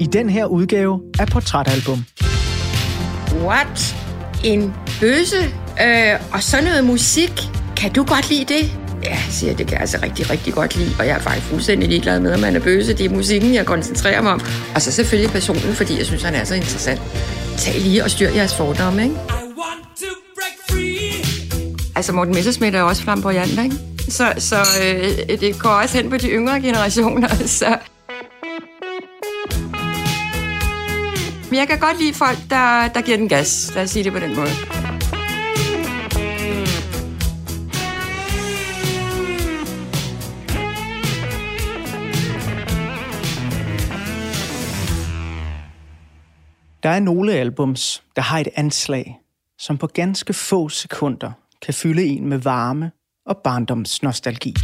[0.00, 2.04] i den her udgave af Portrætalbum.
[3.44, 3.96] What?
[4.44, 5.36] En bøse?
[5.82, 7.32] Øh, og sådan noget musik?
[7.76, 8.78] Kan du godt lide det?
[9.04, 11.46] Ja, siger jeg, det kan jeg altså rigtig, rigtig godt lide, og jeg er faktisk
[11.46, 12.92] fuldstændig ligeglad med, om man er bøse.
[12.94, 14.40] Det er musikken, jeg koncentrerer mig om.
[14.74, 17.00] Og så selvfølgelig personen, fordi jeg synes, han er så interessant.
[17.58, 19.16] Tag lige og styr jeres fordomme, ikke?
[21.96, 23.76] Altså, Morten Messersmith er også flamboyant, ikke?
[24.08, 27.28] Så, så øh, det går også hen på de yngre generationer,
[27.60, 27.76] så...
[31.50, 33.72] Men jeg kan godt lide folk, der, der giver den gas.
[33.74, 34.50] Lad os sige det på den måde.
[46.82, 49.18] Der er nogle albums, der har et anslag,
[49.58, 51.32] som på ganske få sekunder
[51.62, 52.90] kan fylde en med varme
[53.26, 54.54] og barndomsnostalgi.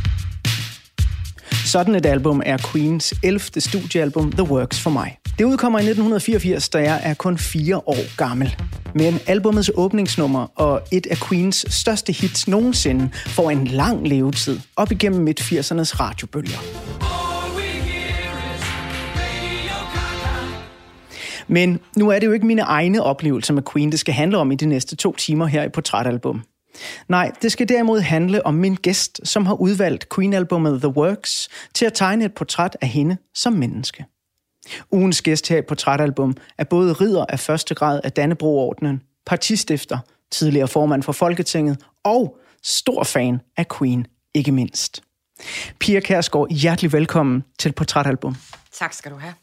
[1.65, 3.41] Sådan et album er Queens 11.
[3.41, 5.17] studiealbum The Works for mig.
[5.39, 8.57] Det udkommer i 1984, da jeg er kun fire år gammel.
[8.95, 14.93] Men albumets åbningsnummer og et af Queens største hits nogensinde får en lang levetid op
[14.93, 16.59] igennem midt-80'ernes radiobølger.
[21.49, 24.53] Men nu er det jo ikke mine egne oplevelser med Queen, det skal handle om
[24.53, 26.43] i de næste to timer her i Portrætalbum.
[27.09, 31.87] Nej, det skal derimod handle om min gæst, som har udvalgt Queen-albummet The Works til
[31.87, 34.05] at tegne et portræt af hende som menneske.
[34.91, 39.99] Ugens gæst her i Portrætalbum er både ridder af første grad af Dannebroordenen, partistifter,
[40.31, 45.03] tidligere formand for Folketinget og stor fan af Queen, ikke mindst.
[45.81, 48.37] Pia Kærsgaard, hjertelig velkommen til Portrætalbum.
[48.73, 49.35] Tak skal du have.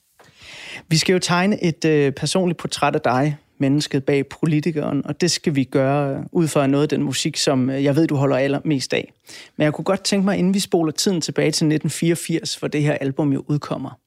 [0.88, 5.32] Vi skal jo tegne et øh, personligt portræt af dig, mennesket bag politikeren, og det
[5.32, 8.38] skal vi gøre ud fra noget af den musik, som øh, jeg ved, du holder
[8.38, 9.14] allermest af.
[9.58, 12.84] Men jeg kunne godt tænke mig, inden vi spoler tiden tilbage til 1984, hvor det
[12.84, 14.00] her album jo udkommer.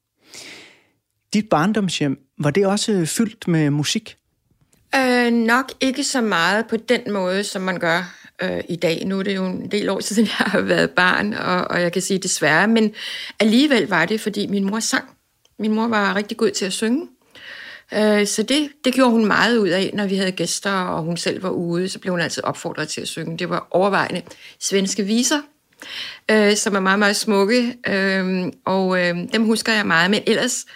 [1.32, 4.16] Dit barndomshjem, var det også fyldt med musik?
[4.94, 9.06] Øh, nok ikke så meget på den måde, som man gør øh, i dag.
[9.06, 11.92] Nu er det jo en del år siden, jeg har været barn, og, og jeg
[11.92, 12.94] kan sige desværre, men
[13.40, 15.04] alligevel var det, fordi min mor sang.
[15.58, 17.08] Min mor var rigtig god til at synge,
[17.94, 21.16] øh, så det, det gjorde hun meget ud af, når vi havde gæster, og hun
[21.16, 23.38] selv var ude, så blev hun altid opfordret til at synge.
[23.38, 24.22] Det var overvejende
[24.60, 25.40] svenske viser,
[26.30, 30.66] øh, som er meget, meget smukke, øh, og øh, dem husker jeg meget, men ellers,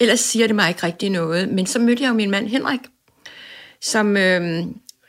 [0.00, 1.48] ellers siger det mig ikke rigtig noget.
[1.48, 2.80] Men så mødte jeg jo min mand Henrik,
[3.80, 4.64] som, øh,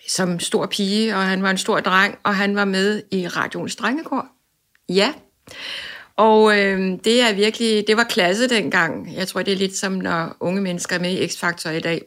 [0.08, 3.76] som stor pige, og han var en stor dreng, og han var med i radioens
[3.76, 4.28] drengekor.
[4.90, 5.14] Ja,
[6.16, 9.16] og øh, det er virkelig, det var klasse dengang.
[9.16, 12.02] Jeg tror, det er lidt som, når unge mennesker er med i X-Factor i dag.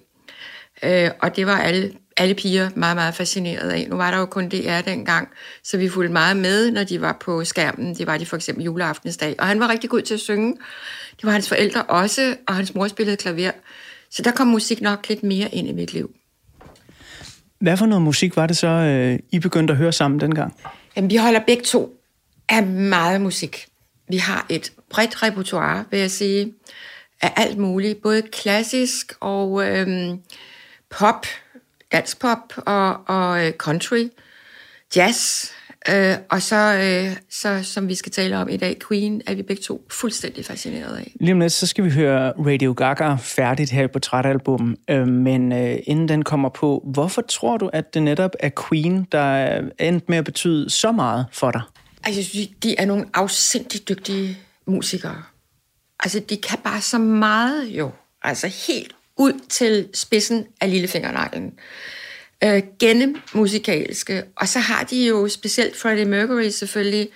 [0.82, 3.86] Øh, og det var alle, alle piger meget, meget fascineret af.
[3.90, 5.28] Nu var der jo kun DR dengang,
[5.64, 7.94] så vi fulgte meget med, når de var på skærmen.
[7.94, 9.34] Det var de for eksempel juleaftensdag.
[9.38, 10.56] Og han var rigtig god til at synge.
[11.16, 13.50] Det var hans forældre også, og hans mor spillede klaver.
[14.10, 16.14] Så der kom musik nok lidt mere ind i mit liv.
[17.60, 20.56] Hvad for noget musik var det så, øh, I begyndte at høre sammen dengang?
[20.96, 22.00] Jamen, vi holder begge to
[22.48, 23.66] af meget musik.
[24.08, 26.52] Vi har et bredt repertoire, vil jeg sige,
[27.22, 28.02] af alt muligt.
[28.02, 30.18] Både klassisk og øhm,
[30.90, 31.26] pop,
[31.92, 34.08] dansk pop og, og øh, country,
[34.96, 35.50] jazz.
[35.88, 39.42] Øh, og så, øh, så, som vi skal tale om i dag, Queen, er vi
[39.42, 41.12] begge to fuldstændig fascineret af.
[41.20, 44.76] Lige om lidt, så skal vi høre Radio Gaga færdigt her på portrætalbum.
[44.90, 49.06] Øh, men øh, inden den kommer på, hvorfor tror du, at det netop er Queen,
[49.12, 51.62] der er endt med at betyde så meget for dig?
[52.04, 55.22] Altså, jeg synes, de er nogle afsindigt dygtige musikere.
[56.00, 57.90] Altså, de kan bare så meget jo.
[58.22, 61.54] Altså, helt ud til spidsen af lillefingerneglen.
[62.44, 64.24] Øh, gennem musikalske.
[64.36, 67.08] Og så har de jo specielt Freddie Mercury selvfølgelig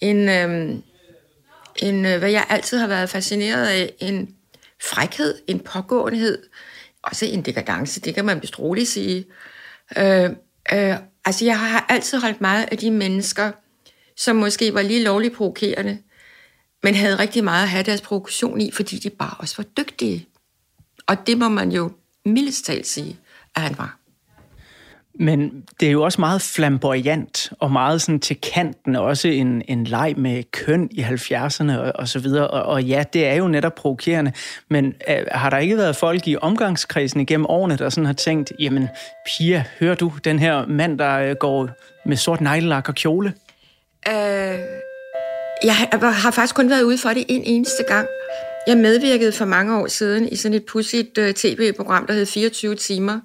[0.00, 0.74] en, øh,
[1.76, 4.34] en, øh, hvad jeg altid har været fascineret af, en
[4.82, 6.38] frækhed, en pågåenhed,
[7.02, 9.24] også en dekadence, det kan man vist roligt sige.
[9.98, 10.30] Øh,
[10.72, 13.52] øh, altså, jeg har altid holdt meget af de mennesker,
[14.16, 15.98] som måske var lige lovligt provokerende,
[16.82, 20.28] men havde rigtig meget at have deres provokation i, fordi de bare også var dygtige.
[21.06, 21.90] Og det må man jo
[22.24, 23.16] mildest talt sige,
[23.56, 23.98] at han var.
[25.20, 29.84] Men det er jo også meget flamboyant og meget sådan til kanten, også en, en
[29.84, 32.48] leg med køn i 70'erne og, og så videre.
[32.48, 34.32] Og, og ja, det er jo netop provokerende,
[34.70, 38.52] men uh, har der ikke været folk i omgangskredsen igennem årene, der sådan har tænkt,
[38.58, 38.88] jamen
[39.26, 41.68] Pia, hører du den her mand, der uh, går
[42.06, 43.34] med sort neglelak og kjole?
[44.08, 44.58] Øh,
[45.64, 48.08] jeg har faktisk kun været ude for det en eneste gang.
[48.66, 52.74] Jeg medvirkede for mange år siden i sådan et pudsigt uh, tv-program, der hed 24
[52.74, 53.20] timer.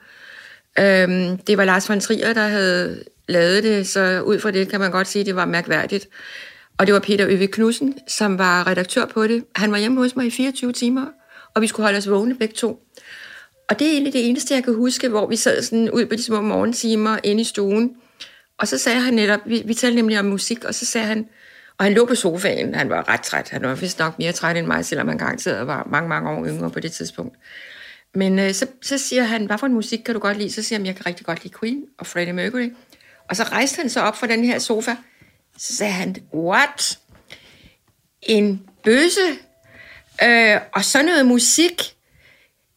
[0.79, 4.79] Øhm, det var Lars von Trier, der havde lavet det, så ud fra det kan
[4.79, 6.07] man godt sige, at det var mærkværdigt.
[6.77, 9.43] Og det var Peter Øve Knudsen, som var redaktør på det.
[9.55, 11.05] Han var hjemme hos mig i 24 timer
[11.53, 12.83] og vi skulle holde os vågne begge to.
[13.69, 16.15] Og det er egentlig det eneste, jeg kan huske, hvor vi sad sådan ud på
[16.15, 17.95] de små morgentimer inde i stuen,
[18.57, 21.27] og så sagde han netop, vi, vi talte nemlig om musik, og så sagde han,
[21.79, 24.57] og han lå på sofaen, han var ret træt, han var vist nok mere træt
[24.57, 27.37] end mig, selvom han garanteret var mange, mange år yngre på det tidspunkt.
[28.15, 30.51] Men øh, så, så siger han, hvad for en musik kan du godt lide?
[30.51, 32.71] Så siger han, jeg kan rigtig godt lide Queen og Freddie Mercury.
[33.29, 34.95] Og så rejste han sig op fra den her sofa,
[35.57, 36.99] så sagde han, what?
[38.21, 39.29] En bøse?
[40.23, 41.95] Øh, og så noget musik?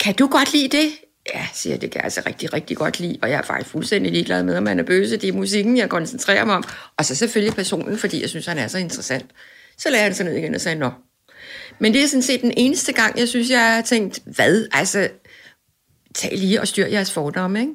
[0.00, 0.90] Kan du godt lide det?
[1.34, 4.12] Ja, siger det kan jeg altså rigtig, rigtig godt lide, og jeg er faktisk fuldstændig
[4.12, 5.16] ligeglad med, om man er bøse.
[5.16, 6.64] Det er musikken, jeg koncentrerer mig om.
[6.96, 9.26] Og så selvfølgelig personen, fordi jeg synes, han er så interessant.
[9.78, 10.90] Så lagde han sig ned igen og sagde, nå.
[11.78, 14.66] Men det er sådan set den eneste gang, jeg synes, jeg har tænkt, hvad?
[14.72, 15.08] Altså,
[16.14, 17.72] tag lige og styr jeres fordomme, ikke?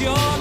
[0.00, 0.33] your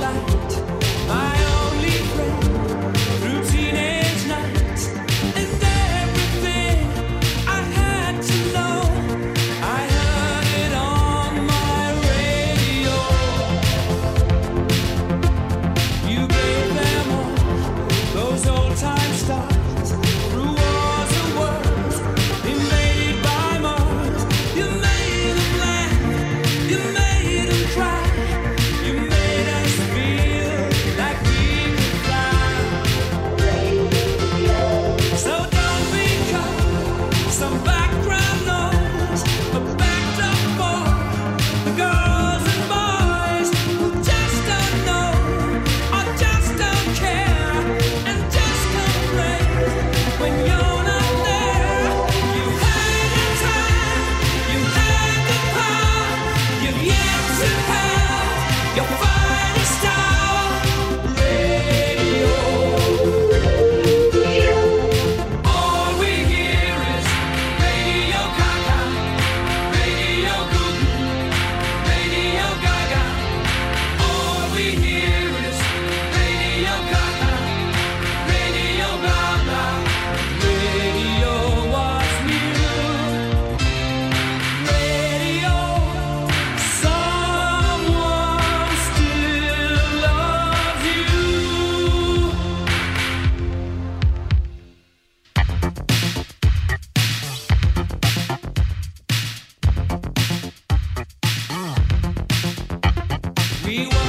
[103.66, 104.03] We were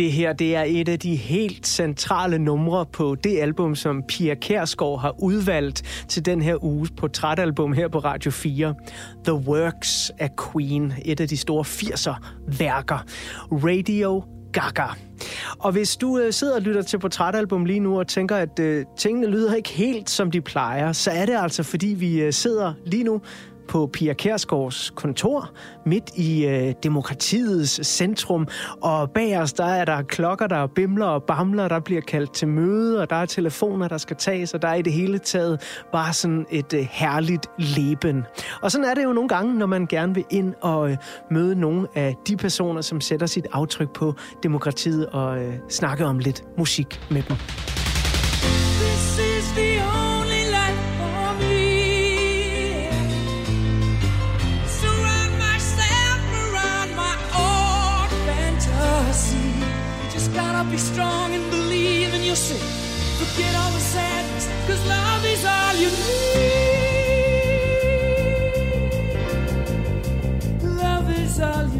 [0.00, 4.34] Det her det er et af de helt centrale numre på det album, som Pia
[4.34, 8.74] Kærsgaard har udvalgt til den her uges portrætalbum her på Radio 4.
[9.24, 12.98] The Works af Queen, et af de store 80'er-værker.
[13.52, 14.86] Radio Gaga.
[15.58, 18.84] Og hvis du øh, sidder og lytter til portrætalbum lige nu og tænker, at øh,
[18.98, 22.72] tingene lyder ikke helt som de plejer, så er det altså, fordi vi øh, sidder
[22.86, 23.20] lige nu
[23.70, 25.50] på Pia Kærsgaards kontor,
[25.86, 28.48] midt i øh, demokratiets centrum.
[28.80, 32.48] Og bag os, der er der klokker, der bimler og bamler, der bliver kaldt til
[32.48, 35.60] møde, og der er telefoner, der skal tages, og der er i det hele taget
[35.92, 38.24] bare sådan et øh, herligt leben.
[38.62, 40.96] Og sådan er det jo nogle gange, når man gerne vil ind og øh,
[41.30, 46.18] møde nogle af de personer, som sætter sit aftryk på demokratiet og øh, snakke om
[46.18, 47.36] lidt musik med dem.
[60.70, 62.62] Be strong and believe in yourself.
[63.18, 66.70] Forget all the sadness, cause love is all you need.
[70.62, 71.79] Love is all you need.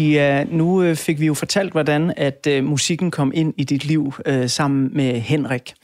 [0.00, 3.84] Pia, nu øh, fik vi jo fortalt, hvordan at øh, musikken kom ind i dit
[3.84, 5.74] liv øh, sammen med Henrik.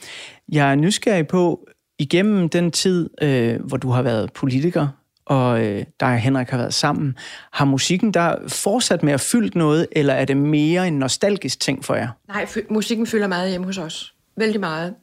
[0.51, 1.67] Jeg er nysgerrig på,
[1.99, 4.87] igennem den tid, øh, hvor du har været politiker,
[5.25, 7.15] og øh, dig og Henrik har været sammen,
[7.53, 11.85] har musikken der fortsat med at fylde noget, eller er det mere en nostalgisk ting
[11.85, 12.07] for jer?
[12.27, 14.13] Nej, musikken fylder meget hjemme hos os.
[14.37, 14.93] Vældig meget.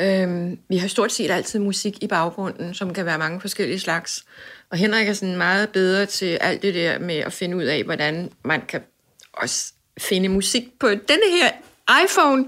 [0.00, 4.24] Øhm, vi har stort set altid musik i baggrunden, som kan være mange forskellige slags.
[4.70, 7.84] Og Henrik er sådan meget bedre til alt det der med at finde ud af,
[7.84, 8.80] hvordan man kan
[9.32, 11.50] også finde musik på denne her
[12.04, 12.44] iPhone.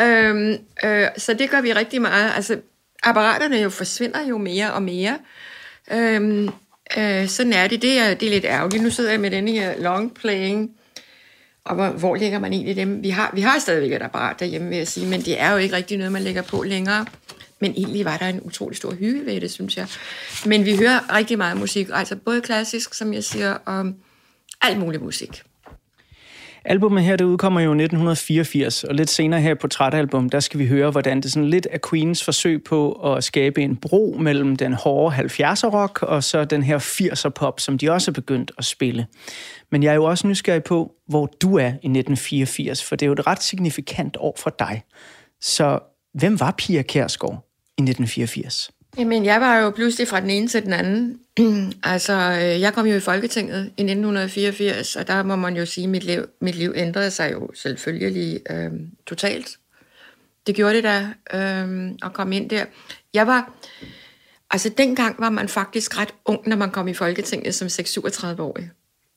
[0.00, 2.32] Øhm, øh, så det gør vi rigtig meget.
[2.36, 2.60] Altså,
[3.02, 5.18] apparaterne jo forsvinder jo mere og mere.
[5.92, 6.48] Øhm,
[6.98, 7.82] øh, sådan er det.
[7.82, 8.82] Det er, det er lidt ærgerligt.
[8.82, 10.77] Nu sidder jeg med denne her long playing
[11.68, 13.02] og hvor, hvor lægger man egentlig dem?
[13.02, 15.56] Vi har, vi har stadigvæk et apparat derhjemme, vil jeg sige, men det er jo
[15.56, 17.06] ikke rigtig noget, man lægger på længere.
[17.60, 19.86] Men egentlig var der en utrolig stor hygge ved det, synes jeg.
[20.46, 23.92] Men vi hører rigtig meget musik, altså både klassisk, som jeg siger, og
[24.62, 25.42] alt muligt musik.
[26.70, 30.60] Albumet her, det udkommer jo i 1984, og lidt senere her på Portrætalbum, der skal
[30.60, 34.56] vi høre, hvordan det sådan lidt er Queens forsøg på at skabe en bro mellem
[34.56, 38.52] den hårde 70'er rock og så den her 80'er pop, som de også er begyndt
[38.58, 39.06] at spille.
[39.70, 43.08] Men jeg er jo også nysgerrig på, hvor du er i 1984, for det er
[43.08, 44.82] jo et ret signifikant år for dig.
[45.40, 45.78] Så
[46.14, 47.48] hvem var Pia Kærsgaard
[47.78, 48.70] i 1984?
[48.98, 51.20] Jamen, jeg var jo pludselig fra den ene til den anden.
[51.82, 55.84] altså, øh, jeg kom jo i Folketinget i 1984, og der må man jo sige,
[55.84, 58.70] at mit liv, mit liv ændrede sig jo selvfølgelig øh,
[59.06, 59.58] totalt.
[60.46, 62.64] Det gjorde det da, øh, at komme ind der.
[63.14, 63.52] Jeg var,
[64.50, 68.70] altså dengang var man faktisk ret ung, når man kom i Folketinget som 6-37-årig.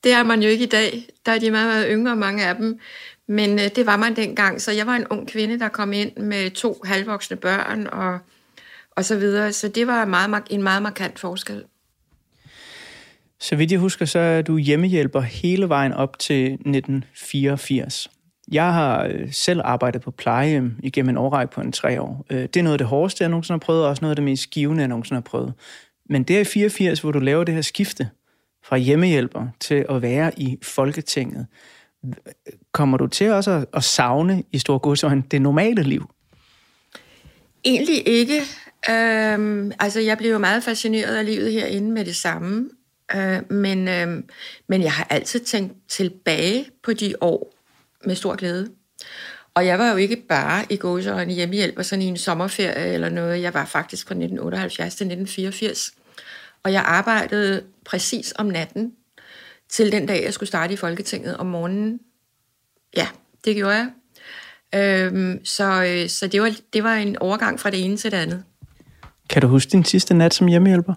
[0.04, 1.06] Det er man jo ikke i dag.
[1.26, 2.78] Der er de meget, meget yngre, mange af dem.
[3.26, 4.60] Men øh, det var man dengang.
[4.60, 8.18] Så jeg var en ung kvinde, der kom ind med to halvvoksne børn og,
[8.96, 9.52] og så videre.
[9.52, 11.64] Så det var meget, en meget markant forskel.
[13.40, 18.10] Så vidt jeg husker, så er du hjemmehjælper hele vejen op til 1984.
[18.52, 22.26] Jeg har øh, selv arbejdet på plejehjem igennem en årrække på en tre år.
[22.30, 24.16] Øh, det er noget af det hårdeste, jeg nogensinde har prøvet, og også noget af
[24.16, 25.52] det mest givende, jeg nogensinde har prøvet.
[26.10, 28.08] Men det er i 84, hvor du laver det her skifte
[28.64, 31.46] fra hjemmehjælper til at være i Folketinget.
[32.72, 36.10] Kommer du til også at, at savne i stor godsøjne det normale liv?
[37.64, 38.40] Egentlig ikke.
[38.90, 42.70] Øhm, altså, jeg blev jo meget fascineret af livet herinde med det samme.
[43.14, 44.22] Øh, men, øh,
[44.68, 47.54] men jeg har altid tænkt tilbage på de år
[48.04, 48.70] med stor glæde.
[49.54, 53.42] Og jeg var jo ikke bare i gåsøjne hjemmehjælper sådan i en sommerferie eller noget.
[53.42, 55.92] Jeg var faktisk fra 1978 til 1984.
[56.62, 58.92] Og jeg arbejdede præcis om natten
[59.68, 62.00] til den dag, jeg skulle starte i Folketinget om morgenen.
[62.96, 63.08] Ja,
[63.44, 63.90] det gjorde jeg.
[64.74, 68.16] Øhm, så øh, så det, var, det var en overgang fra det ene til det
[68.16, 68.44] andet.
[69.32, 70.94] Kan du huske din sidste nat som hjemmehjælper?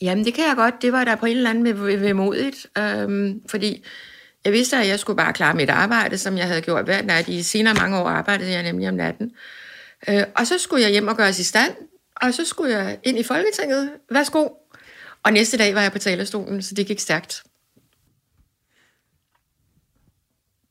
[0.00, 0.82] Jamen, det kan jeg godt.
[0.82, 3.84] Det var der på en eller anden ved, ved modigt, øhm, fordi
[4.44, 7.28] Jeg vidste, at jeg skulle bare klare mit arbejde, som jeg havde gjort hver nat.
[7.28, 9.32] I senere mange år arbejdede jeg nemlig om natten.
[10.08, 11.72] Øh, og så skulle jeg hjem og gøre i stand,
[12.16, 13.90] og så skulle jeg ind i Folketinget.
[14.10, 14.48] Værsgo.
[15.22, 17.42] Og næste dag var jeg på talerstolen, så det gik stærkt.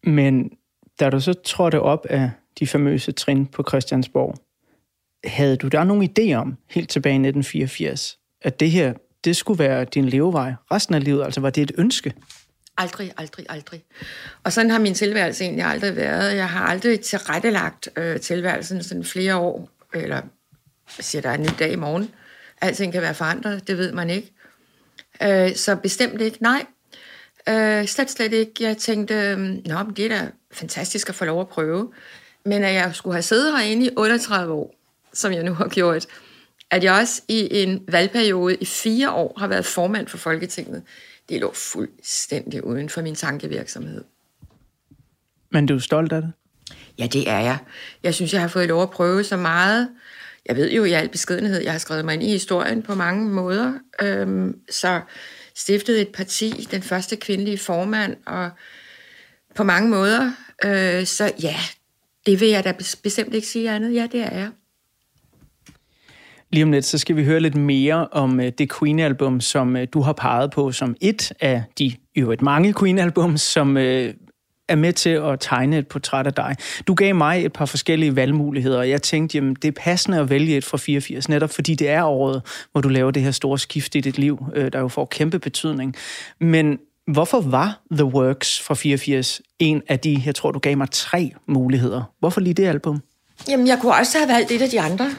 [0.04, 0.52] Men
[1.00, 4.36] da du så trådte op af de famøse trin på Christiansborg,
[5.25, 9.60] havde du der nogen idé om, helt tilbage i 1984, at det her, det skulle
[9.60, 11.24] være din levevej resten af livet?
[11.24, 12.13] Altså var det et ønske?
[12.77, 13.84] Aldrig, aldrig, aldrig.
[14.43, 16.36] Og sådan har min tilværelse egentlig aldrig været.
[16.36, 20.21] Jeg har aldrig tilrettelagt øh, tilværelsen sådan flere år, eller
[20.98, 22.10] jeg siger, der er en ny dag i morgen.
[22.62, 24.32] Alting kan være forandret, det ved man ikke.
[25.24, 26.65] Øh, så bestemt ikke, nej.
[27.50, 28.63] Øh, slet, slet ikke.
[28.63, 31.91] Jeg tænkte, øh, nå, det er da fantastisk at få lov at prøve.
[32.45, 34.76] Men at jeg skulle have siddet herinde i 38 år,
[35.13, 36.06] som jeg nu har gjort,
[36.71, 40.84] at jeg også i en valgperiode i fire år har været formand for Folketinget,
[41.30, 44.04] det lå fuldstændig uden for min tankevirksomhed.
[45.52, 46.32] Men du er stolt af det?
[46.99, 47.58] Ja, det er jeg.
[48.04, 49.89] Jeg synes, jeg har fået lov at prøve så meget.
[50.45, 53.30] Jeg ved jo i al beskedenhed, jeg har skrevet mig ind i historien på mange
[53.30, 53.73] måder.
[54.02, 55.02] Øhm, så
[55.56, 58.49] stiftede et parti, den første kvindelige formand, og
[59.56, 60.32] på mange måder.
[60.65, 61.56] Øh, så ja,
[62.26, 62.73] det vil jeg da
[63.04, 63.93] bestemt ikke sige andet.
[63.93, 64.49] Ja, det er jeg.
[66.54, 69.82] Lige om lidt, så skal vi høre lidt mere om uh, det Queen-album, som uh,
[69.94, 73.82] du har peget på som et af de øvrigt mange Queen-albums, som uh,
[74.68, 76.56] er med til at tegne et portræt af dig.
[76.88, 80.30] Du gav mig et par forskellige valgmuligheder, og jeg tænkte, jamen det er passende at
[80.30, 83.60] vælge et fra 84, netop fordi det er året, hvor du laver det her store
[83.60, 85.96] skift i dit liv, der jo får kæmpe betydning.
[86.39, 90.88] Men hvorfor var The Works fra 84 en af de, jeg tror du gav mig
[90.92, 92.02] tre muligheder?
[92.20, 93.02] Hvorfor lige det album?
[93.50, 95.10] Jamen jeg kunne også have valgt et af de andre.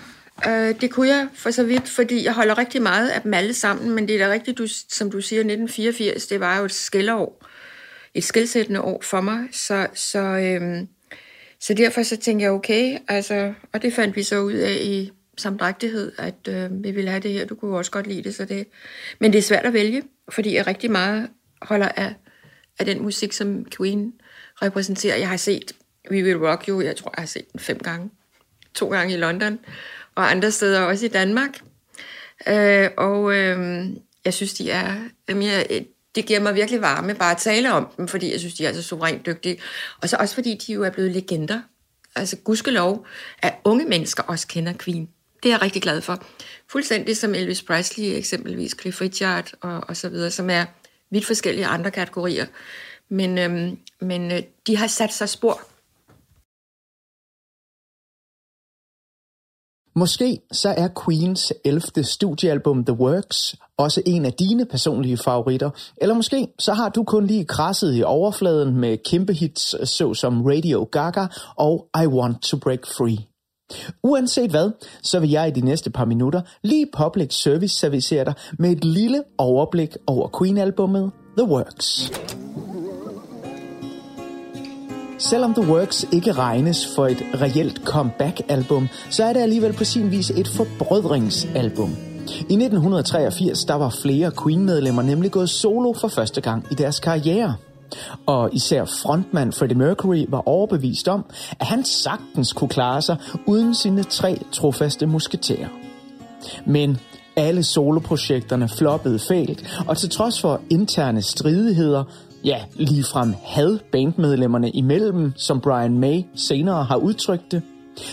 [0.47, 3.55] Øh, det kunne jeg for så vidt, fordi jeg holder rigtig meget af dem alle
[3.55, 6.73] sammen, men det er da rigtigt, du, som du siger, 1984, det var jo et
[6.73, 7.47] skældeår,
[8.15, 10.89] et skældsættende år for mig, så, så, øhm,
[11.61, 15.13] så derfor så tænkte jeg, okay, altså, og det fandt vi så ud af i
[15.39, 18.45] samdrægtighed, at øh, vi ville have det her, du kunne også godt lide det, så
[18.45, 18.67] det,
[19.19, 21.31] men det er svært at vælge, fordi jeg rigtig meget
[21.63, 22.15] holder af,
[22.79, 24.13] af den musik, som Queen
[24.63, 25.17] repræsenterer.
[25.17, 25.73] Jeg har set
[26.11, 28.11] We Will Rock You, jeg tror, jeg har set den fem gange.
[28.75, 29.59] To gange i London,
[30.15, 31.61] og andre steder også i Danmark.
[32.47, 33.87] Øh, og øh,
[34.25, 34.95] jeg synes, de er...
[35.29, 38.67] Jeg, det giver mig virkelig varme bare at tale om dem, fordi jeg synes, de
[38.67, 39.61] er så suverænt dygtige.
[40.03, 41.61] Og så også fordi de jo er blevet legender.
[42.17, 43.07] Altså gudskelov,
[43.43, 45.09] at unge mennesker også kender Queen.
[45.43, 46.25] Det er jeg rigtig glad for.
[46.71, 50.65] Fuldstændig som Elvis Presley, eksempelvis Cliff Richard og, og så videre, som er
[51.11, 52.47] vidt forskellige andre kategorier.
[53.09, 55.61] Men, øhm, men øh, de har sat sig spor
[59.97, 62.05] Måske så er Queens 11.
[62.05, 67.27] studiealbum The Works også en af dine personlige favoritter, eller måske så har du kun
[67.27, 71.27] lige krasset i overfladen med kæmpe hits såsom Radio Gaga
[71.57, 73.19] og I Want to Break Free.
[74.03, 74.71] Uanset hvad,
[75.03, 78.85] så vil jeg i de næste par minutter lige public service servicere dig med et
[78.85, 82.11] lille overblik over Queen-albummet The Works.
[85.19, 90.11] Selvom The Works ikke regnes for et reelt comeback-album, så er det alligevel på sin
[90.11, 91.97] vis et forbrødringsalbum.
[92.29, 97.55] I 1983 der var flere Queen-medlemmer nemlig gået solo for første gang i deres karriere.
[98.27, 101.25] Og især frontmand Freddie Mercury var overbevist om,
[101.61, 105.69] at han sagtens kunne klare sig uden sine tre trofaste musketerer.
[106.67, 106.99] Men
[107.37, 112.05] alle soloprojekterne floppede fælt, og til trods for interne stridigheder,
[112.45, 117.63] ja, ligefrem had bandmedlemmerne imellem, som Brian May senere har udtrykt det,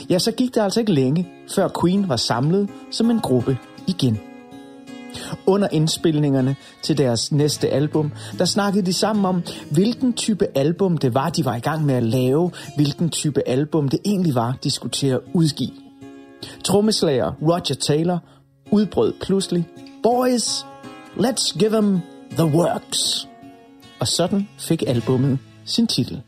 [0.10, 4.20] ja, så gik det altså ikke længe, før Queen var samlet som en gruppe igen.
[5.46, 11.14] Under indspilningerne til deres næste album, der snakkede de sammen om, hvilken type album det
[11.14, 14.72] var, de var i gang med at lave, hvilken type album det egentlig var, de
[14.72, 15.72] skulle til at udgive.
[16.64, 18.20] Trommeslager Roger Taylor
[18.72, 19.68] udbrød pludselig,
[20.04, 20.66] Boys,
[21.18, 22.00] let's give them
[22.38, 23.31] the works
[24.02, 26.22] og sådan fik albummet sin titel.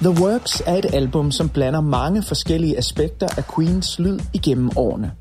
[0.00, 5.12] The Works er et album, som blander mange forskellige aspekter af Queens lyd igennem årene.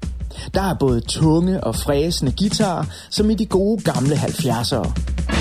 [0.53, 5.40] Der er både tunge og fræsende guitarer, som i de gode gamle 70'ere.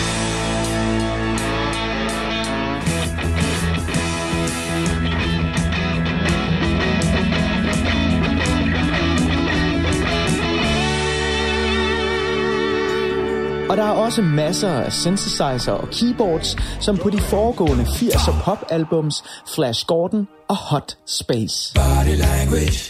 [14.10, 20.56] Også masser af synthesizer og keyboards, som på de foregående 80'er popalbums Flash Gordon og
[20.56, 21.74] Hot Space.
[21.74, 22.80] Body language.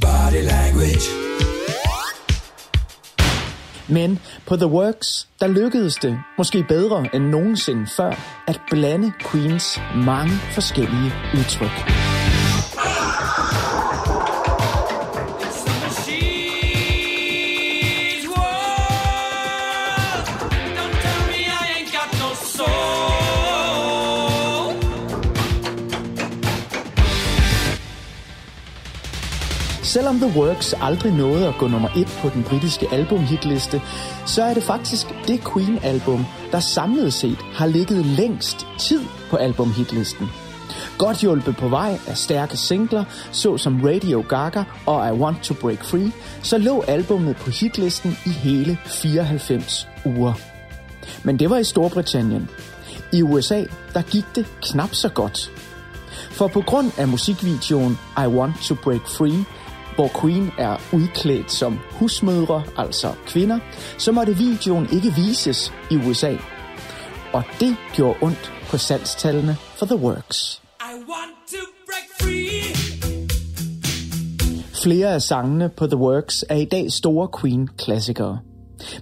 [0.00, 1.06] Body language.
[3.88, 8.10] Men på The Works, der lykkedes det, måske bedre end nogensinde før,
[8.46, 12.13] at blande Queens mange forskellige udtryk.
[29.94, 33.82] Selvom The Works aldrig nåede at gå nummer et på den britiske albumhitliste,
[34.26, 40.26] så er det faktisk det Queen-album, der samlet set har ligget længst tid på albumhitlisten.
[40.98, 45.84] Godt hjulpet på vej af stærke singler, såsom Radio Gaga og I Want to Break
[45.84, 50.32] Free, så lå albummet på hitlisten i hele 94 uger.
[51.22, 52.48] Men det var i Storbritannien.
[53.12, 55.50] I USA, der gik det knap så godt.
[56.30, 59.44] For på grund af musikvideoen I Want to Break Free,
[59.94, 63.58] hvor Queen er udklædt som husmødre, altså kvinder,
[63.98, 66.36] så måtte videoen ikke vises i USA.
[67.32, 70.62] Og det gjorde ondt på salgstallene for The Works.
[70.80, 72.74] I want to break free.
[74.82, 78.38] Flere af sangene på The Works er i dag store Queen-klassikere.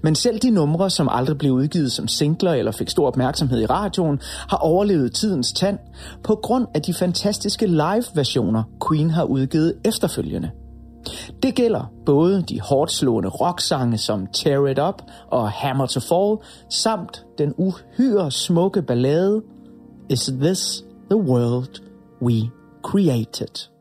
[0.02, 3.66] Men selv de numre, som aldrig blev udgivet som singler eller fik stor opmærksomhed i
[3.66, 5.78] radioen, har overlevet tidens tand
[6.24, 10.50] på grund af de fantastiske live-versioner, Queen har udgivet efterfølgende.
[11.42, 16.36] Det gælder både de hårdt slående rocksange som Tear It Up og Hammer to Fall,
[16.70, 19.42] samt den uhyre smukke ballade
[20.10, 21.82] Is This the World
[22.22, 22.50] We
[22.82, 23.71] Created?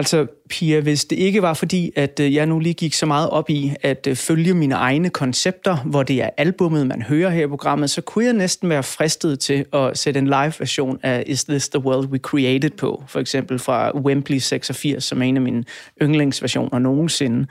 [0.00, 3.30] Altså, Pia, hvis det ikke var fordi, at øh, jeg nu lige gik så meget
[3.30, 7.44] op i at øh, følge mine egne koncepter, hvor det er albummet, man hører her
[7.44, 11.44] i programmet, så kunne jeg næsten være fristet til at sætte en live-version af Is
[11.44, 15.42] This The World We Created på, for eksempel fra Wembley 86, som er en af
[15.42, 15.64] mine
[16.02, 17.46] yndlingsversioner nogensinde.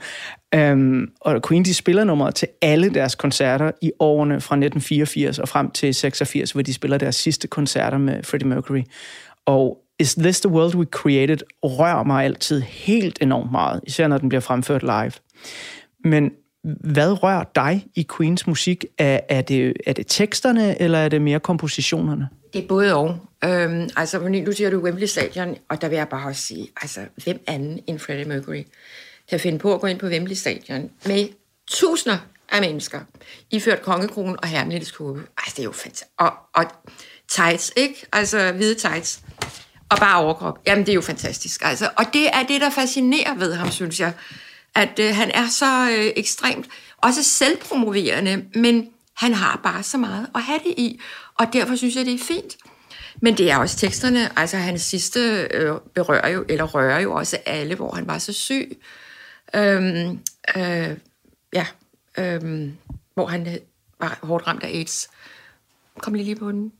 [0.56, 5.48] Um, og Queen de spiller nummeret til alle deres koncerter i årene fra 1984 og
[5.48, 8.82] frem til 86, hvor de spiller deres sidste koncerter med Freddie Mercury.
[9.46, 14.18] Og Is This The World We Created rører mig altid helt enormt meget, især når
[14.18, 15.12] den bliver fremført live.
[16.04, 16.32] Men
[16.64, 18.84] hvad rører dig i Queens musik?
[18.98, 22.28] Er, er, det, er det teksterne, eller er det mere kompositionerne?
[22.52, 23.18] Det er både og.
[23.44, 27.00] Øhm, altså, nu siger du Wembley Stadion, og der vil jeg bare også sige, altså,
[27.24, 28.62] hvem anden end Freddie Mercury
[29.30, 31.28] kan finde på at gå ind på Wembley Stadion med
[31.70, 33.00] tusinder af mennesker,
[33.50, 34.92] iført kongekronen og hermeligtes.
[35.00, 36.10] Altså, det er jo fantastisk.
[36.18, 36.64] Og, og
[37.28, 38.06] tights, ikke?
[38.12, 39.22] Altså, hvide tights.
[39.90, 40.58] Og bare overkrop.
[40.66, 41.60] Jamen, det er jo fantastisk.
[41.64, 44.12] Altså, og det er det, der fascinerer ved ham, synes jeg.
[44.74, 50.26] At øh, han er så øh, ekstremt, også selvpromoverende, men han har bare så meget
[50.34, 51.00] at have det i.
[51.38, 52.56] Og derfor synes jeg, det er fint.
[53.22, 57.38] Men det er også teksterne, altså hans sidste øh, berører jo, eller rører jo også
[57.46, 58.82] alle, hvor han var så syg.
[59.54, 60.18] Øhm,
[60.56, 60.96] øh,
[61.52, 61.66] ja,
[62.18, 62.76] øhm,
[63.14, 63.56] hvor han øh,
[64.00, 65.10] var hårdt ramt af AIDS.
[65.98, 66.72] Kom lige lige på den.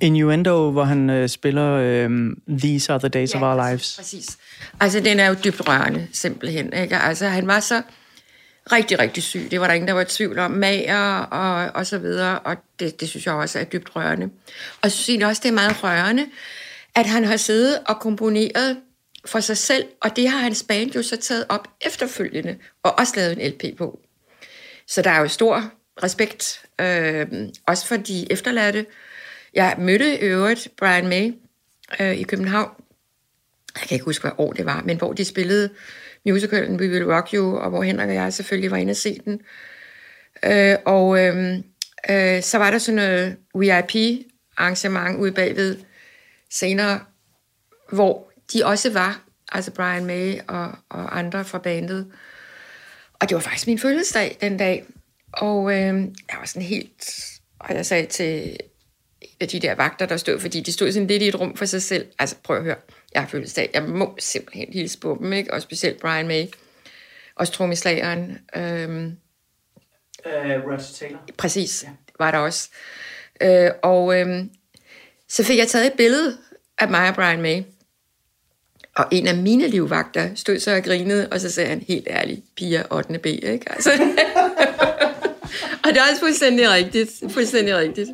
[0.00, 2.10] Innuendo, hvor han øh, spiller øh,
[2.58, 3.94] These Are The Days ja, of Our Lives.
[3.98, 4.38] præcis.
[4.80, 6.72] Altså, den er jo dybt rørende, simpelthen.
[6.72, 6.96] Ikke?
[6.96, 7.82] Altså, han var så
[8.72, 9.48] rigtig, rigtig syg.
[9.50, 10.50] Det var der ingen, der var i tvivl om.
[10.50, 12.38] Mager og, og så videre.
[12.38, 14.26] Og det, det synes jeg også er dybt rørende.
[14.72, 16.26] Og jeg synes også, det er meget rørende,
[16.94, 18.76] at han har siddet og komponeret
[19.24, 23.12] for sig selv, og det har hans band jo så taget op efterfølgende, og også
[23.16, 24.00] lavet en LP på.
[24.86, 25.70] Så der er jo stor
[26.02, 27.26] respekt, øh,
[27.66, 28.86] også for de efterladte.
[29.58, 31.32] Jeg mødte i øvrigt Brian May
[32.00, 32.70] øh, i København.
[33.80, 35.70] Jeg kan ikke huske, hvad år det var, men hvor de spillede
[36.26, 39.20] musicalen We Will Rock You, og hvor Henrik og jeg selvfølgelig var inde og se
[39.24, 39.40] den.
[40.44, 41.58] Øh, og øh,
[42.10, 45.76] øh, så var der sådan noget VIP-arrangement ude bagved
[46.50, 47.00] senere,
[47.92, 52.12] hvor de også var, altså Brian May og, og andre fra bandet.
[53.20, 54.84] Og det var faktisk min fødselsdag den dag.
[55.32, 57.10] Og øh, jeg var sådan helt...
[57.60, 58.56] Og jeg sagde til
[59.40, 61.64] af de der vagter, der stod, fordi de stod sådan lidt i et rum for
[61.64, 62.06] sig selv.
[62.18, 62.76] Altså, prøv at høre,
[63.14, 63.70] jeg har fødselsdag.
[63.74, 65.52] Jeg må simpelthen hilse på dem, ikke?
[65.52, 66.44] Og specielt Brian May.
[67.34, 68.38] Også trommeslageren.
[68.56, 69.16] Øhm,
[70.26, 71.18] uh, Roger Taylor.
[71.36, 71.88] Præcis, ja.
[72.18, 72.68] var der også.
[73.40, 74.50] Øh, og øhm,
[75.28, 76.38] så fik jeg taget et billede
[76.78, 77.62] af mig og Brian May.
[78.96, 82.40] Og en af mine livvagter stod så og grinede, og så sagde han, helt ærligt,
[82.56, 83.18] piger 8.
[83.18, 83.60] B, ikke?
[83.66, 83.90] Altså.
[85.84, 87.10] og det er også fuldstændig rigtigt.
[87.30, 88.08] Fuldstændig rigtigt.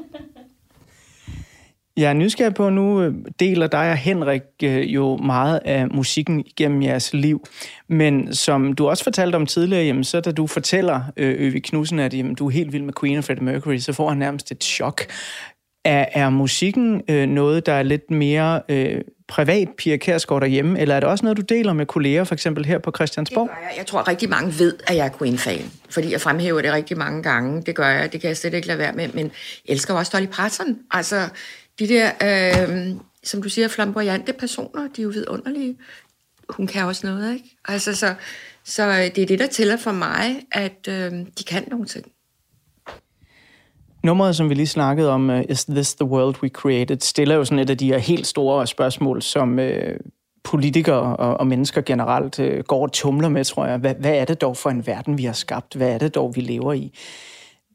[1.97, 6.45] Jeg er nysgerrig på, nu øh, deler dig og Henrik øh, jo meget af musikken
[6.57, 7.45] gennem jeres liv.
[7.89, 11.99] Men som du også fortalte om tidligere, jamen, så da du fortæller øh, Øvi Knudsen,
[11.99, 14.51] at jamen, du er helt vild med Queen og Freddie Mercury, så får han nærmest
[14.51, 15.03] et chok.
[15.85, 20.95] Er, er musikken øh, noget, der er lidt mere øh, privat, Pia Kærsgaard derhjemme, eller
[20.95, 23.49] er det også noget, du deler med kolleger, for eksempel her på Christiansborg?
[23.49, 23.79] Det gør jeg.
[23.79, 26.99] Jeg tror, at rigtig mange ved, at jeg er Queen-fan, fordi jeg fremhæver det rigtig
[26.99, 27.63] mange gange.
[27.63, 29.25] Det gør jeg, det kan jeg slet ikke lade være med, men
[29.69, 30.79] jeg elsker også Dolly Parton.
[30.91, 31.29] Altså,
[31.79, 35.77] de der, øh, som du siger, flamboyante personer, de er jo vidunderlige.
[36.49, 37.57] Hun kan også noget, ikke?
[37.65, 38.15] Altså, så,
[38.65, 42.07] så øh, det er det, der tæller for mig, at øh, de kan nogle ting.
[44.03, 47.45] Nummeret, som vi lige snakkede om, uh, Is This the World We Created, stiller jo
[47.45, 49.67] sådan et af de her helt store spørgsmål, som uh,
[50.45, 53.79] politikere og, og mennesker generelt uh, går og tumler med, tror jeg.
[53.79, 55.75] Hvad, hvad er det dog for en verden, vi har skabt?
[55.75, 56.93] Hvad er det dog, vi lever i?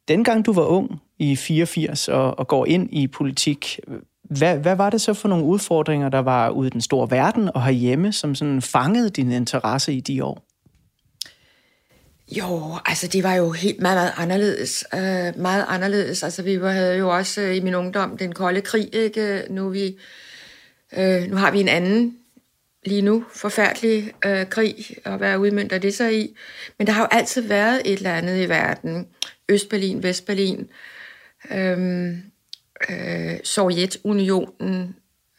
[0.07, 3.79] Dengang du var ung i 84 og, og går ind i politik,
[4.23, 7.49] hvad, hvad var det så for nogle udfordringer, der var ude i den store verden
[7.53, 10.45] og herhjemme, som sådan fangede din interesse i de år?
[12.37, 14.85] Jo, altså det var jo helt meget, meget anderledes.
[14.93, 16.23] Uh, meget anderledes.
[16.23, 19.43] Altså vi havde jo også uh, i min ungdom den kolde krig, ikke?
[19.49, 19.97] Nu, vi,
[20.97, 22.17] uh, nu har vi en anden
[22.85, 26.35] lige nu forfærdelig uh, krig, og hvad udmyndter det sig i.
[26.77, 29.07] Men der har jo altid været et eller andet i verden.
[29.49, 30.69] Østberlin, Vestberlin,
[31.51, 32.23] øhm,
[32.89, 34.95] øh, Sovjetunionen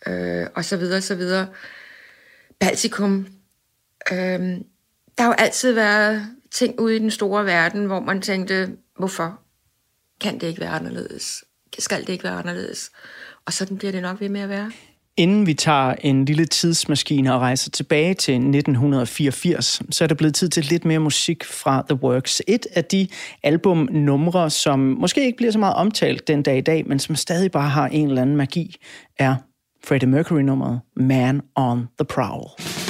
[0.07, 1.49] øh, og så videre, så videre.
[2.59, 3.29] Baltikum.
[4.13, 4.65] Øhm,
[5.19, 9.41] der har jo altid været ting ude i den store verden, hvor man tænkte, hvorfor
[10.21, 11.45] kan det ikke være anderledes?
[11.79, 12.91] Skal det ikke være anderledes?
[13.45, 14.73] Og sådan bliver det nok ved med at være.
[15.17, 20.35] Inden vi tager en lille tidsmaskine og rejser tilbage til 1984, så er det blevet
[20.35, 22.43] tid til lidt mere musik fra The Works.
[22.49, 23.09] Et af de
[23.43, 27.51] albumnumre, som måske ikke bliver så meget omtalt den dag i dag, men som stadig
[27.51, 28.77] bare har en eller anden magi,
[29.19, 29.37] er
[29.85, 32.90] Freddie Mercury-nummeret Man on the Prowl.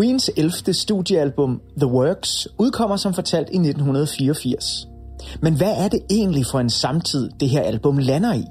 [0.00, 0.74] Queens 11.
[0.74, 4.86] studiealbum The Works udkommer som fortalt i 1984.
[5.42, 8.44] Men hvad er det egentlig for en samtid, det her album lander i?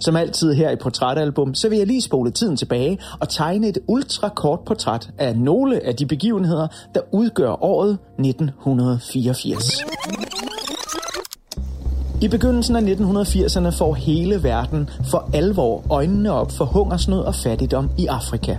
[0.00, 3.78] Som altid her i Portrætalbum, så vil jeg lige spole tiden tilbage og tegne et
[3.88, 9.84] ultrakort portræt af nogle af de begivenheder, der udgør året 1984.
[12.22, 17.90] I begyndelsen af 1980'erne får hele verden for alvor øjnene op for hungersnød og fattigdom
[17.98, 18.56] i Afrika.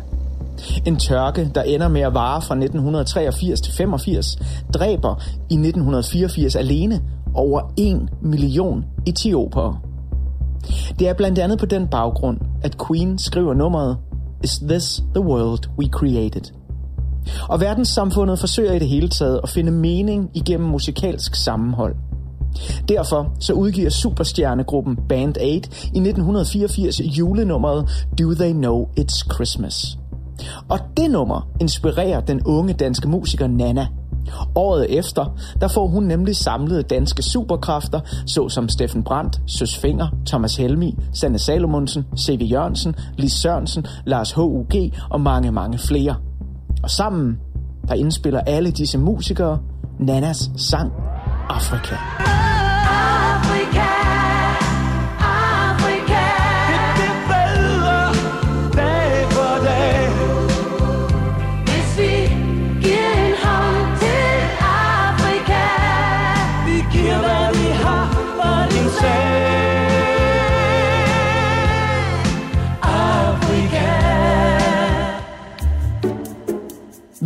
[0.85, 4.37] En tørke, der ender med at vare fra 1983 til 85,
[4.73, 7.01] dræber i 1984 alene
[7.33, 9.77] over 1 million etiopere.
[10.99, 13.97] Det er blandt andet på den baggrund, at Queen skriver nummeret
[14.43, 16.53] Is This the World We Created?
[17.49, 21.95] Og verdenssamfundet forsøger i det hele taget at finde mening igennem musikalsk sammenhold.
[22.89, 29.97] Derfor så udgiver superstjernegruppen Band 8 i 1984 julenummeret Do They Know It's Christmas.
[30.69, 33.87] Og det nummer inspirerer den unge danske musiker Nana.
[34.55, 40.55] Året efter, der får hun nemlig samlet danske superkræfter, såsom Steffen Brandt, Søs Finger, Thomas
[40.55, 42.41] Helmi, Sanne Salomonsen, C.V.
[42.51, 44.93] Jørgensen, Lis Sørensen, Lars H.U.G.
[45.09, 46.15] og mange, mange flere.
[46.83, 47.39] Og sammen,
[47.87, 49.59] der indspiller alle disse musikere
[49.99, 50.91] Nanas sang
[51.49, 51.95] Afrika.
[51.95, 52.46] Afrika,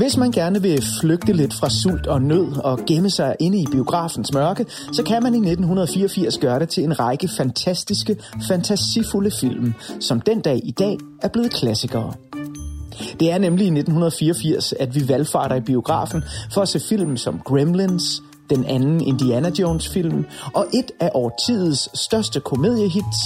[0.01, 3.65] Hvis man gerne vil flygte lidt fra sult og nød og gemme sig inde i
[3.71, 9.73] biografens mørke, så kan man i 1984 gøre det til en række fantastiske, fantasifulde film,
[9.99, 12.13] som den dag i dag er blevet klassikere.
[13.19, 16.23] Det er nemlig i 1984, at vi valgfarter i biografen
[16.53, 21.99] for at se film som Gremlins, den anden Indiana Jones film og et af årtidets
[21.99, 23.17] største komediehits,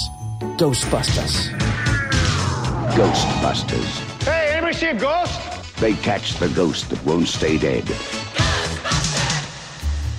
[0.58, 1.50] Ghostbusters.
[2.96, 3.98] Ghostbusters.
[4.20, 5.55] Hey, anybody see a ghost?
[5.78, 7.86] They catch the ghost that won't stay dead.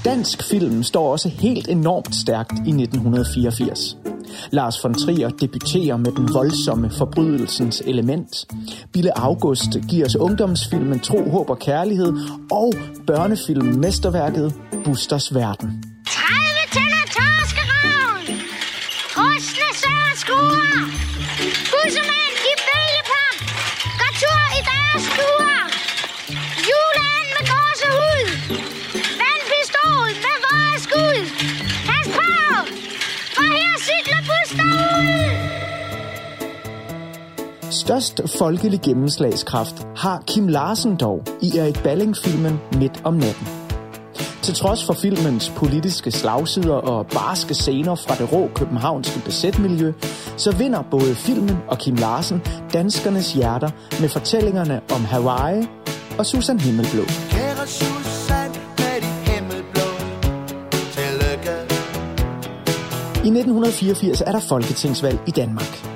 [0.06, 3.98] Dansk film står også helt enormt stærkt i 1984.
[4.52, 8.46] Lars von Trier debuterer med den voldsomme forbrydelsens element.
[8.94, 12.14] Bille August giver os ungdomsfilmen Tro, Håb og Kærlighed
[12.52, 12.74] og
[13.08, 14.54] børnefilmen Mesterværket
[14.84, 15.84] Busters Verden.
[16.08, 16.37] 30
[37.88, 43.48] Størst folkelig gennemslagskraft har Kim Larsen dog i Erik Balling-filmen Midt om natten.
[44.42, 49.94] Til trods for filmens politiske slagsider og barske scener fra det rå københavnske besætmiljø,
[50.38, 52.42] så vinder både filmen og Kim Larsen
[52.74, 53.70] danskernes hjerter
[54.02, 55.68] med fortællingerne om Hawaii
[56.18, 57.04] og Susan Himmelblå.
[57.30, 59.88] Kære Susan med de himmelblå
[60.72, 61.56] Tillykke
[63.24, 65.87] I 1984 er der folketingsvalg i Danmark.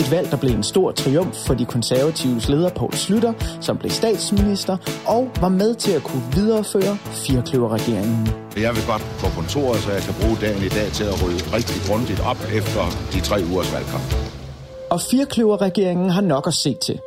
[0.00, 3.90] Et valg, der blev en stor triumf for de konservatives leder Poul Slytter, som blev
[3.90, 4.76] statsminister
[5.06, 6.96] og var med til at kunne videreføre
[7.26, 8.28] firkløverregeringen.
[8.56, 11.42] Jeg vil godt på kontoret, så jeg kan bruge dagen i dag til at rydde
[11.56, 12.82] rigtig grundigt op efter
[13.12, 14.08] de tre ugers valgkamp.
[14.90, 17.00] Og firkløverregeringen har nok at se til.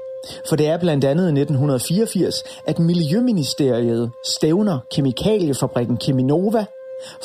[0.49, 6.65] For det er blandt andet i 1984, at Miljøministeriet stævner kemikaliefabrikken Cheminova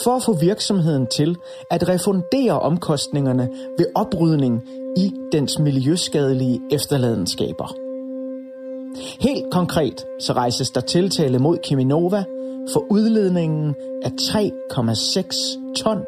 [0.05, 1.37] for at få virksomheden til
[1.71, 3.49] at refundere omkostningerne
[3.79, 4.63] ved oprydning
[4.97, 7.75] i dens miljøskadelige efterladenskaber.
[9.21, 12.25] Helt konkret så rejses der tiltale mod Cheminova
[12.73, 13.75] for udledningen
[14.05, 15.99] af 3,6 ton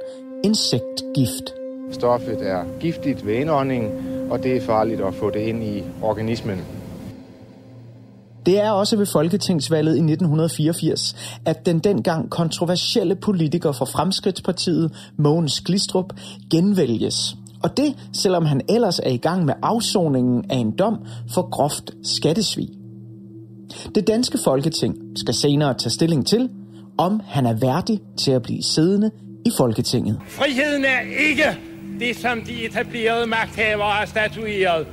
[0.45, 1.55] insektgift.
[1.91, 3.93] Stoffet er giftigt ved indånding,
[4.31, 6.59] og det er farligt at få det ind i organismen.
[8.47, 11.17] Det er også ved Folketingsvalget i 1984,
[11.47, 16.13] at den dengang kontroversielle politiker fra Fremskridtspartiet, Mogens Glistrup,
[16.51, 17.37] genvælges.
[17.63, 20.99] Og det, selvom han ellers er i gang med afsoningen af en dom
[21.35, 22.69] for groft skattesvig.
[23.95, 26.51] Det danske folketing skal senere tage stilling til,
[26.99, 29.11] om han er værdig til at blive siddende
[29.47, 30.21] i Folketinget.
[30.29, 31.01] Friheden er
[31.31, 31.45] ikke
[32.01, 34.87] det, som de etablerede magthavere har statueret.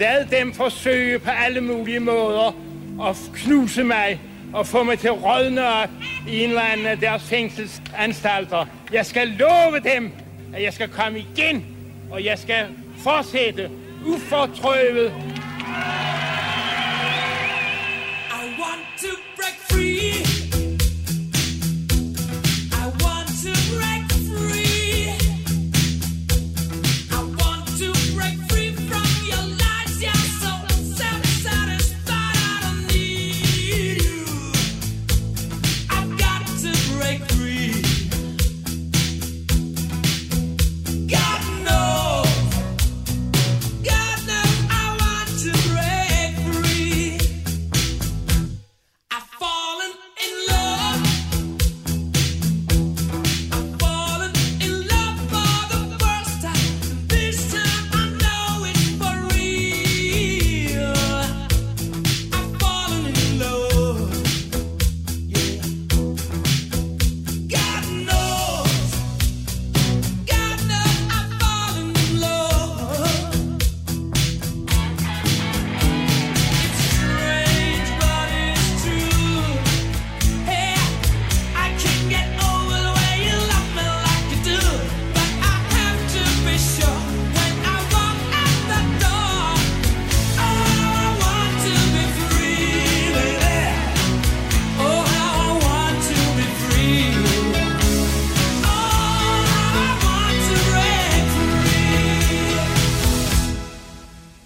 [0.00, 2.54] Lad dem forsøge på alle mulige måder
[3.02, 4.20] at knuse mig
[4.52, 5.88] og få mig til at rådne op
[6.28, 8.66] i en eller anden af deres fængselsanstalter.
[8.92, 10.10] Jeg skal love dem,
[10.54, 11.64] at jeg skal komme igen,
[12.12, 12.66] og jeg skal
[12.98, 13.70] fortsætte
[14.06, 15.12] ufortrøvet
[18.30, 19.61] I want to break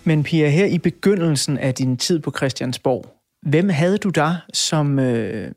[0.07, 4.99] Men Pia, her i begyndelsen af din tid på Christiansborg, hvem havde du der, som
[4.99, 5.53] øh,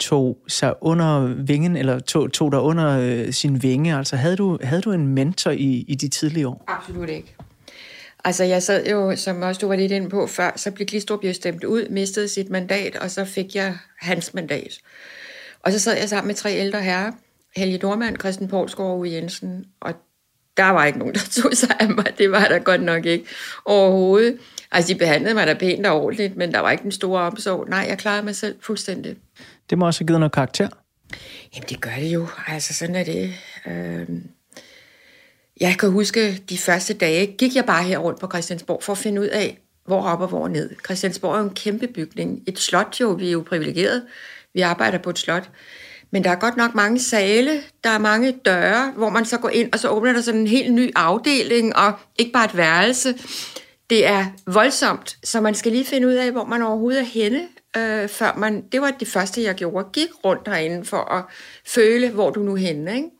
[0.00, 3.96] tog sig under vingen, eller tog, tog dig under øh, sin vinge?
[3.96, 6.64] Altså havde du, havde du en mentor i, i de tidlige år?
[6.68, 7.34] Absolut ikke.
[8.24, 11.24] Altså, jeg sad jo, som også du var lidt inde på før, så blev Glistrup
[11.24, 14.78] jo stemt ud, mistede sit mandat, og så fik jeg hans mandat.
[15.62, 17.12] Og så sad jeg sammen med tre ældre herrer,
[17.56, 19.94] Helge Dormand, Christian Poulsgaard og Uwe Jensen, og
[20.56, 22.06] der var ikke nogen, der tog sig af mig.
[22.18, 23.24] Det var der godt nok ikke
[23.64, 24.38] overhovedet.
[24.72, 27.68] Altså, de behandlede mig da pænt og ordentligt, men der var ikke den store omsorg.
[27.68, 29.16] Nej, jeg klarede mig selv fuldstændig.
[29.70, 30.68] Det må også have givet noget karakter.
[31.54, 32.26] Jamen, det gør det jo.
[32.46, 33.34] Altså, sådan er det.
[33.66, 34.22] Øhm,
[35.60, 38.98] jeg kan huske, de første dage gik jeg bare her rundt på Christiansborg for at
[38.98, 40.70] finde ud af, hvor op og hvor ned.
[40.84, 42.42] Christiansborg er jo en kæmpe bygning.
[42.46, 44.02] Et slot jo, vi er jo privilegeret.
[44.54, 45.50] Vi arbejder på et slot.
[46.10, 49.48] Men der er godt nok mange sale, der er mange døre, hvor man så går
[49.48, 53.14] ind, og så åbner der sådan en helt ny afdeling, og ikke bare et værelse.
[53.90, 57.42] Det er voldsomt, så man skal lige finde ud af, hvor man overhovedet er henne,
[57.76, 58.64] øh, før man...
[58.72, 59.88] Det var det første, jeg gjorde.
[59.92, 61.24] Gik rundt herinde for at
[61.66, 63.10] føle, hvor du nu er henne, ikke?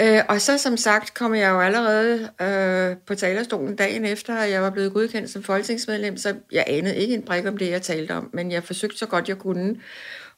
[0.00, 4.50] Øh, og så som sagt kom jeg jo allerede øh, på talerstolen dagen efter, at
[4.50, 7.82] jeg var blevet godkendt som folketingsmedlem, så jeg anede ikke en brik om det, jeg
[7.82, 9.76] talte om, men jeg forsøgte så godt jeg kunne.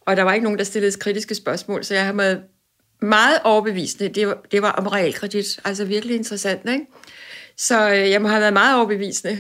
[0.07, 2.43] Og der var ikke nogen, der stillede kritiske spørgsmål, så jeg har været
[3.03, 4.09] meget overbevisende.
[4.09, 6.87] Det var, det var om realkredit, altså virkelig interessant, ikke?
[7.57, 9.39] Så øh, jeg må have været meget overbevisende.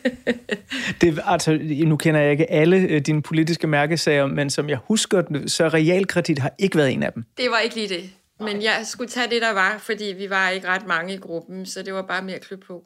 [1.00, 5.22] Det, altså, nu kender jeg ikke alle øh, dine politiske mærkesager, men som jeg husker,
[5.46, 7.24] så realkredit har ikke været en af dem.
[7.36, 8.10] Det var ikke lige det.
[8.40, 11.66] Men jeg skulle tage det, der var, fordi vi var ikke ret mange i gruppen,
[11.66, 12.84] så det var bare mere klø på.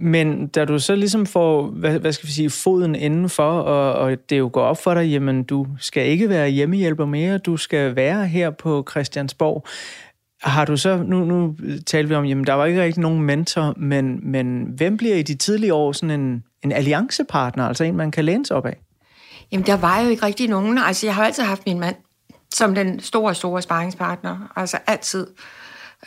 [0.00, 4.16] Men da du så ligesom får, hvad, hvad skal vi sige, foden indenfor, og, og
[4.30, 7.96] det jo går op for dig, jamen du skal ikke være hjemmehjælper mere, du skal
[7.96, 9.66] være her på Christiansborg.
[10.42, 13.74] Har du så, nu, nu talte vi om, jamen der var ikke rigtig nogen mentor,
[13.76, 18.10] men, men hvem bliver i de tidlige år sådan en, en alliancepartner, altså en, man
[18.10, 18.76] kan læne sig op af?
[19.52, 20.78] Jamen, der var jo ikke rigtig nogen.
[20.78, 21.96] Altså, jeg har altid haft min mand
[22.54, 24.52] som den store, store sparringspartner.
[24.56, 25.26] Altså altid.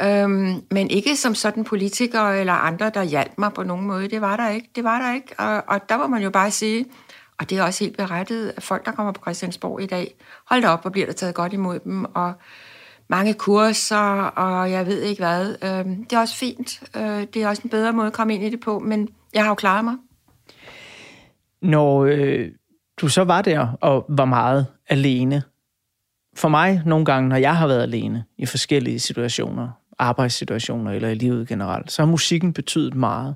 [0.01, 4.09] Øhm, men ikke som sådan politikere eller andre, der hjalp mig på nogen måde.
[4.09, 4.69] Det var der ikke.
[4.75, 5.35] Det var der ikke.
[5.37, 6.85] Og, og der må man jo bare sige,
[7.39, 10.15] og det er også helt berettet, at folk, der kommer på Christiansborg i dag,
[10.49, 12.33] hold da op, og bliver der taget godt imod dem, og
[13.07, 15.55] mange kurser, og jeg ved ikke hvad.
[15.63, 16.83] Øhm, det er også fint.
[16.95, 19.43] Øh, det er også en bedre måde at komme ind i det på, men jeg
[19.43, 19.95] har jo klaret mig.
[21.61, 22.47] Når øh,
[22.97, 25.43] du så var der og var meget alene,
[26.35, 31.15] for mig nogle gange, når jeg har været alene i forskellige situationer, arbejdssituationer eller i
[31.15, 33.35] livet generelt, så har musikken betydet meget.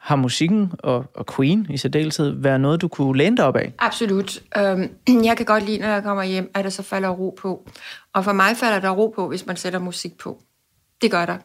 [0.00, 3.72] Har musikken og, og Queen i særdeleshed været noget, du kunne læne dig op af?
[3.78, 4.42] Absolut.
[4.58, 4.90] Øhm,
[5.28, 7.68] jeg kan godt lide, når jeg kommer hjem, at der så falder ro på.
[8.12, 10.42] Og for mig falder der ro på, hvis man sætter musik på.
[11.02, 11.36] Det gør der.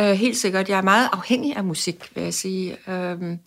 [0.00, 0.68] Øh, helt sikkert.
[0.68, 2.76] Jeg er meget afhængig af musik, vil jeg sige.
[2.90, 3.38] Øhm,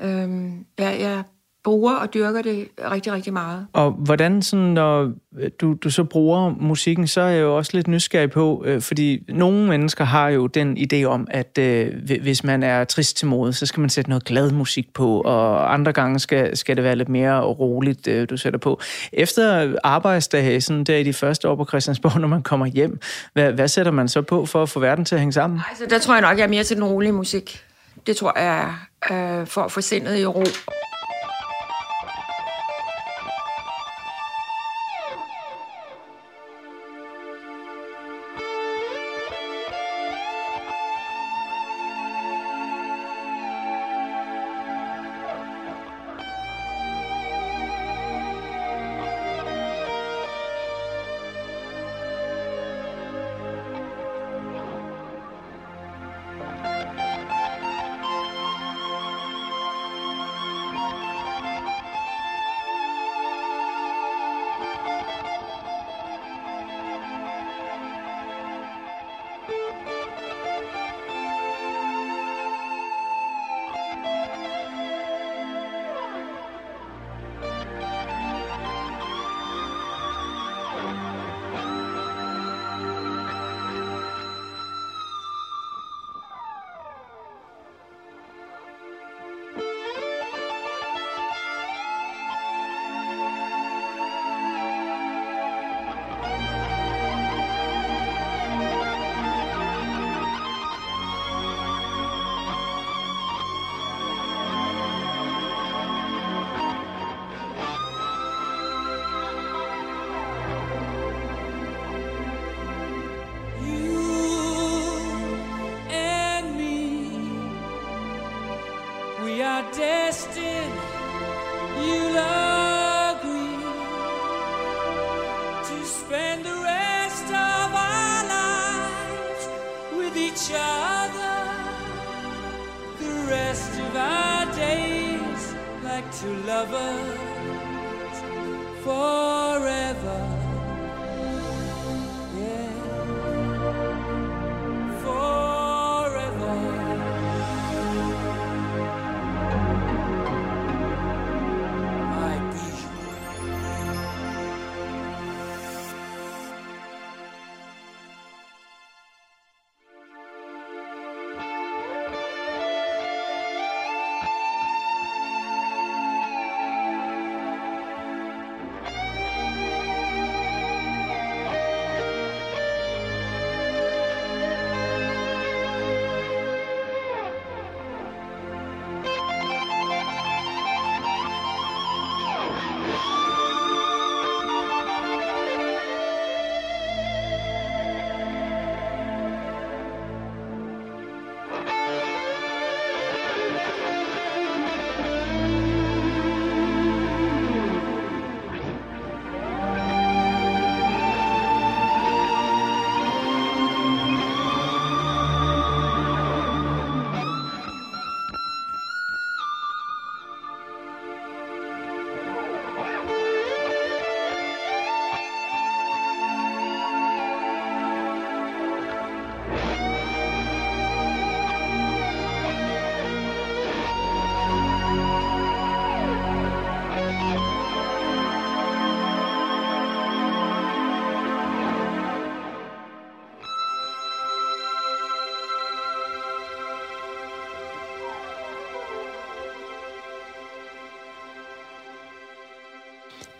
[0.00, 1.22] øhm, jeg, jeg
[1.64, 3.66] bruger og dyrker det rigtig, rigtig meget.
[3.72, 5.12] Og hvordan sådan, når
[5.60, 9.24] du, du så bruger musikken, så er jeg jo også lidt nysgerrig på, øh, fordi
[9.28, 13.52] nogle mennesker har jo den idé om, at øh, hvis man er trist til mode,
[13.52, 16.96] så skal man sætte noget glad musik på, og andre gange skal, skal det være
[16.96, 18.80] lidt mere roligt, øh, du sætter på.
[19.12, 23.00] Efter arbejdsdage, sådan der i de første år på Christiansborg, når man kommer hjem,
[23.32, 25.60] hvad, hvad sætter man så på for at få verden til at hænge sammen?
[25.70, 27.64] Altså, der tror jeg nok, jeg er mere til den rolige musik.
[28.06, 30.44] Det tror jeg er øh, for at få sindet i ro.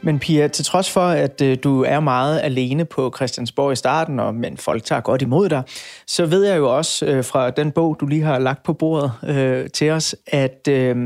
[0.09, 4.21] Men Pia, til trods for, at øh, du er meget alene på Christiansborg i starten,
[4.21, 5.63] og men folk tager godt imod dig,
[6.07, 9.13] så ved jeg jo også øh, fra den bog, du lige har lagt på bordet
[9.29, 10.97] øh, til os, at øh,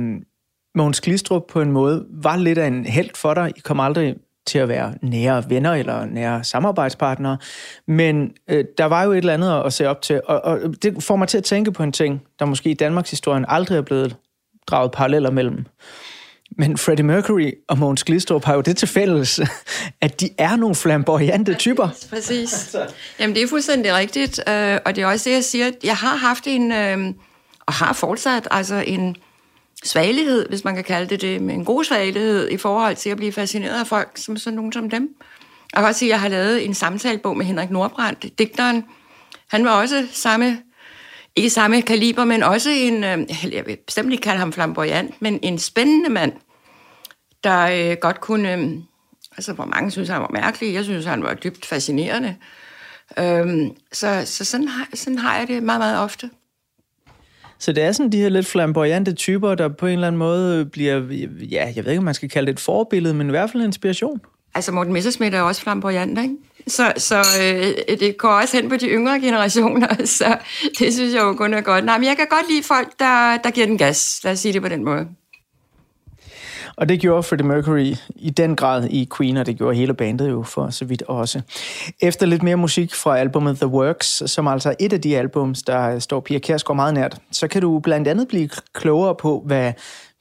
[0.75, 3.53] Mogens Glistrup på en måde var lidt af en held for dig.
[3.57, 4.15] I kom aldrig
[4.47, 7.37] til at være nære venner eller nære samarbejdspartnere,
[7.87, 11.03] men øh, der var jo et eller andet at se op til, og, og det
[11.03, 13.83] får mig til at tænke på en ting, der måske i Danmarks historie aldrig er
[13.83, 14.17] blevet
[14.67, 15.67] draget paralleller mellem.
[16.59, 19.41] Men Freddie Mercury og Mogens Glistrup har jo det til fælles,
[20.01, 21.89] at de er nogle flamboyante typer.
[22.11, 22.77] Præcis.
[23.21, 25.71] Jamen, det er fuldstændig rigtigt, øh, og det er også det, jeg siger.
[25.85, 27.15] Jeg har haft en, øh,
[27.67, 29.17] og har fortsat, altså en
[29.85, 33.17] svagelighed, hvis man kan kalde det det, men en god svagelighed i forhold til at
[33.17, 35.09] blive fascineret af folk, som sådan nogen som dem.
[35.75, 38.85] Jeg kan også sige, at jeg har lavet en samtalebog med Henrik Nordbrandt, digteren.
[39.49, 40.59] Han var også samme,
[41.37, 43.19] ikke samme kaliber, men også en, øh,
[43.53, 46.33] jeg vil bestemt ikke kalde ham flamboyant, men en spændende mand,
[47.45, 48.71] der øh, godt kunne, øh,
[49.37, 52.37] altså hvor mange synes, han var mærkelig, jeg synes, han var dybt fascinerende.
[53.19, 56.31] Øhm, så så sådan, har, sådan har jeg det meget, meget ofte.
[57.59, 60.67] Så det er sådan de her lidt flamboyante typer, der på en eller anden måde
[60.67, 60.97] bliver,
[61.51, 63.63] ja, jeg ved ikke, om man skal kalde det et forbillede, men i hvert fald
[63.63, 64.21] en inspiration.
[64.55, 66.35] Altså Morten Messerschmidt er også flamboyant, ikke?
[66.67, 70.39] Så, så øh, det går også hen på de yngre generationer, så
[70.79, 71.85] det synes jeg jo kun er godt.
[71.85, 74.21] Nej, men jeg kan godt lide folk, der, der giver den gas.
[74.25, 75.07] Lad os sige det på den måde.
[76.77, 80.31] Og det gjorde Freddie Mercury i den grad i Queen, og det gjorde hele bandet
[80.31, 81.41] jo for så vidt også.
[82.01, 85.63] Efter lidt mere musik fra albumet The Works, som altså er et af de albums,
[85.63, 89.73] der står Pia Kærsgaard meget nært, så kan du blandt andet blive klogere på, hvad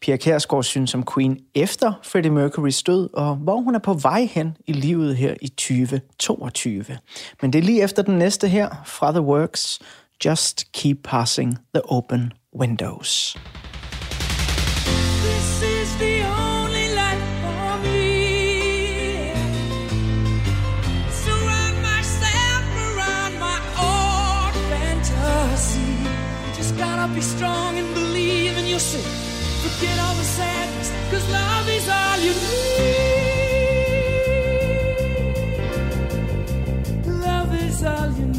[0.01, 4.27] Pia Kærsgaard synes om Queen efter Freddie Mercury's død, og hvor hun er på vej
[4.31, 6.85] hen i livet her i 2022.
[7.41, 9.79] Men det er lige efter den næste her fra The Works,
[10.25, 13.37] Just Keep Passing the Open Windows.
[15.23, 16.51] This is the only
[27.21, 27.70] be strong.
[37.83, 38.30] all you